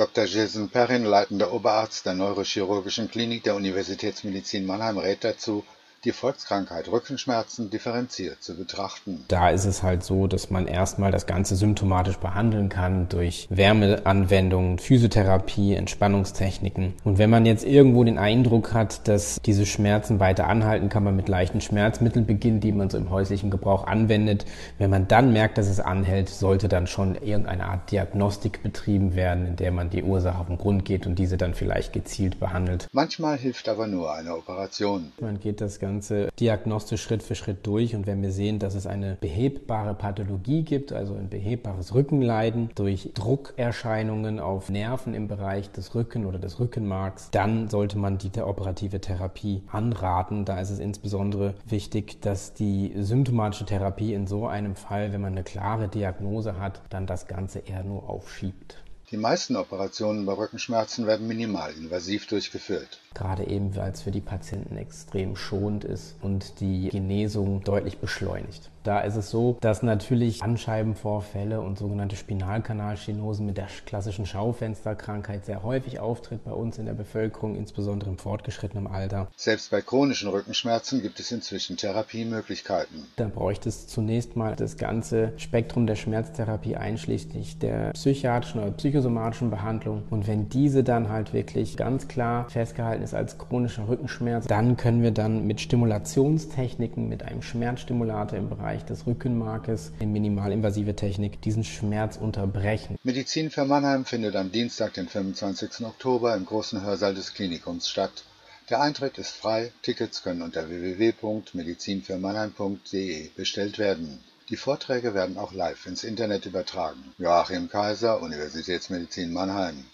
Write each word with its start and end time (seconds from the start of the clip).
Dr. 0.00 0.24
Jason 0.24 0.70
Perrin, 0.70 1.04
leitender 1.04 1.52
Oberarzt 1.52 2.06
der 2.06 2.14
Neurochirurgischen 2.14 3.10
Klinik 3.10 3.42
der 3.44 3.54
Universitätsmedizin 3.54 4.64
Mannheim, 4.64 4.96
rät 4.96 5.24
dazu, 5.24 5.62
die 6.04 6.12
Volkskrankheit 6.12 6.88
Rückenschmerzen 6.88 7.68
differenziert 7.68 8.42
zu 8.42 8.56
betrachten. 8.56 9.24
Da 9.28 9.50
ist 9.50 9.66
es 9.66 9.82
halt 9.82 10.02
so, 10.02 10.26
dass 10.26 10.48
man 10.48 10.66
erstmal 10.66 11.10
das 11.10 11.26
Ganze 11.26 11.56
symptomatisch 11.56 12.16
behandeln 12.16 12.70
kann 12.70 13.08
durch 13.10 13.46
Wärmeanwendungen, 13.50 14.78
Physiotherapie, 14.78 15.74
Entspannungstechniken. 15.74 16.94
Und 17.04 17.18
wenn 17.18 17.28
man 17.28 17.44
jetzt 17.44 17.66
irgendwo 17.66 18.02
den 18.04 18.16
Eindruck 18.16 18.72
hat, 18.72 19.08
dass 19.08 19.40
diese 19.44 19.66
Schmerzen 19.66 20.20
weiter 20.20 20.46
anhalten, 20.46 20.88
kann 20.88 21.04
man 21.04 21.16
mit 21.16 21.28
leichten 21.28 21.60
Schmerzmitteln 21.60 22.24
beginnen, 22.24 22.60
die 22.60 22.72
man 22.72 22.88
so 22.88 22.96
im 22.96 23.10
häuslichen 23.10 23.50
Gebrauch 23.50 23.86
anwendet. 23.86 24.46
Wenn 24.78 24.88
man 24.88 25.06
dann 25.06 25.34
merkt, 25.34 25.58
dass 25.58 25.68
es 25.68 25.80
anhält, 25.80 26.30
sollte 26.30 26.68
dann 26.68 26.86
schon 26.86 27.14
irgendeine 27.14 27.66
Art 27.66 27.90
Diagnostik 27.90 28.62
betrieben 28.62 29.14
werden, 29.14 29.46
in 29.46 29.56
der 29.56 29.70
man 29.70 29.90
die 29.90 30.02
Ursache 30.02 30.38
auf 30.38 30.46
den 30.46 30.56
Grund 30.56 30.86
geht 30.86 31.06
und 31.06 31.18
diese 31.18 31.36
dann 31.36 31.52
vielleicht 31.52 31.92
gezielt 31.92 32.40
behandelt. 32.40 32.88
Manchmal 32.92 33.36
hilft 33.36 33.68
aber 33.68 33.86
nur 33.86 34.14
eine 34.14 34.34
Operation. 34.34 35.12
Man 35.20 35.38
geht 35.38 35.60
das 35.60 35.78
Ganze 35.78 35.89
Ganze 35.90 36.28
diagnostisch 36.38 37.02
Schritt 37.02 37.22
für 37.22 37.34
Schritt 37.34 37.66
durch. 37.66 37.94
Und 37.94 38.06
wenn 38.06 38.22
wir 38.22 38.30
sehen, 38.32 38.58
dass 38.58 38.74
es 38.74 38.86
eine 38.86 39.18
behebbare 39.20 39.94
Pathologie 39.94 40.62
gibt, 40.62 40.92
also 40.92 41.14
ein 41.14 41.28
behebbares 41.28 41.94
Rückenleiden 41.94 42.70
durch 42.74 43.10
Druckerscheinungen 43.14 44.38
auf 44.38 44.70
Nerven 44.70 45.14
im 45.14 45.28
Bereich 45.28 45.70
des 45.70 45.94
Rücken 45.94 46.26
oder 46.26 46.38
des 46.38 46.60
Rückenmarks, 46.60 47.30
dann 47.32 47.68
sollte 47.68 47.98
man 47.98 48.18
die 48.18 48.30
operative 48.40 49.00
Therapie 49.00 49.62
anraten. 49.70 50.44
Da 50.44 50.60
ist 50.60 50.70
es 50.70 50.78
insbesondere 50.78 51.54
wichtig, 51.66 52.20
dass 52.20 52.54
die 52.54 52.92
symptomatische 52.96 53.66
Therapie 53.66 54.14
in 54.14 54.26
so 54.26 54.46
einem 54.46 54.76
Fall, 54.76 55.12
wenn 55.12 55.20
man 55.20 55.32
eine 55.32 55.42
klare 55.42 55.88
Diagnose 55.88 56.58
hat, 56.58 56.82
dann 56.88 57.06
das 57.06 57.26
Ganze 57.26 57.58
eher 57.58 57.82
nur 57.82 58.08
aufschiebt. 58.08 58.76
Die 59.10 59.16
meisten 59.16 59.56
Operationen 59.56 60.24
bei 60.24 60.34
Rückenschmerzen 60.34 61.04
werden 61.04 61.26
minimalinvasiv 61.26 62.28
durchgeführt 62.28 63.00
gerade 63.14 63.46
eben, 63.46 63.74
weil 63.76 63.90
es 63.90 64.02
für 64.02 64.10
die 64.10 64.20
Patienten 64.20 64.76
extrem 64.76 65.36
schonend 65.36 65.84
ist 65.84 66.16
und 66.22 66.60
die 66.60 66.88
Genesung 66.88 67.62
deutlich 67.62 67.98
beschleunigt. 67.98 68.70
Da 68.82 69.00
ist 69.00 69.16
es 69.16 69.28
so, 69.28 69.58
dass 69.60 69.82
natürlich 69.82 70.38
Bandscheibenvorfälle 70.38 71.60
und 71.60 71.78
sogenannte 71.78 72.16
Spinalkanalstenosen 72.16 73.44
mit 73.44 73.58
der 73.58 73.66
klassischen 73.84 74.24
Schaufensterkrankheit 74.24 75.44
sehr 75.44 75.62
häufig 75.62 76.00
auftritt 76.00 76.44
bei 76.44 76.52
uns 76.52 76.78
in 76.78 76.86
der 76.86 76.94
Bevölkerung, 76.94 77.56
insbesondere 77.56 78.08
im 78.08 78.16
fortgeschrittenen 78.16 78.86
Alter. 78.86 79.28
Selbst 79.36 79.70
bei 79.70 79.82
chronischen 79.82 80.30
Rückenschmerzen 80.30 81.02
gibt 81.02 81.20
es 81.20 81.30
inzwischen 81.30 81.76
Therapiemöglichkeiten. 81.76 83.04
Da 83.16 83.28
bräuchte 83.28 83.68
es 83.68 83.86
zunächst 83.86 84.34
mal 84.34 84.56
das 84.56 84.78
ganze 84.78 85.34
Spektrum 85.36 85.86
der 85.86 85.96
Schmerztherapie 85.96 86.76
einschließlich 86.76 87.58
der 87.58 87.90
psychiatrischen 87.90 88.60
oder 88.60 88.70
psychosomatischen 89.00 89.50
Behandlung. 89.50 90.02
Und 90.10 90.26
wenn 90.26 90.50
diese 90.50 90.82
dann 90.84 91.08
halt 91.08 91.32
wirklich 91.32 91.78
ganz 91.78 92.08
klar 92.08 92.50
festgehalten 92.50 93.02
ist 93.02 93.14
als 93.14 93.38
chronischer 93.38 93.88
Rückenschmerz, 93.88 94.46
dann 94.46 94.76
können 94.76 95.02
wir 95.02 95.10
dann 95.10 95.46
mit 95.46 95.62
Stimulationstechniken, 95.62 97.08
mit 97.08 97.22
einem 97.22 97.40
Schmerzstimulator 97.42 98.38
im 98.38 98.50
Bereich 98.50 98.84
des 98.84 99.06
Rückenmarkes, 99.06 99.92
in 100.00 100.12
minimalinvasive 100.12 100.94
Technik, 100.94 101.40
diesen 101.40 101.64
Schmerz 101.64 102.18
unterbrechen. 102.18 102.98
Medizin 103.02 103.50
für 103.50 103.64
Mannheim 103.64 104.04
findet 104.04 104.36
am 104.36 104.52
Dienstag, 104.52 104.92
den 104.94 105.08
25. 105.08 105.86
Oktober 105.86 106.36
im 106.36 106.44
großen 106.44 106.82
Hörsaal 106.82 107.14
des 107.14 107.32
Klinikums 107.34 107.88
statt. 107.88 108.24
Der 108.68 108.82
Eintritt 108.82 109.16
ist 109.18 109.32
frei, 109.32 109.72
Tickets 109.82 110.22
können 110.22 110.42
unter 110.42 110.68
www.medizinfürmannheim.de 110.68 113.30
bestellt 113.34 113.78
werden. 113.78 114.20
Die 114.50 114.56
Vorträge 114.56 115.14
werden 115.14 115.38
auch 115.38 115.52
live 115.52 115.86
ins 115.86 116.02
Internet 116.02 116.44
übertragen. 116.44 117.14
Joachim 117.18 117.68
Kaiser, 117.68 118.20
Universitätsmedizin 118.20 119.32
Mannheim 119.32 119.84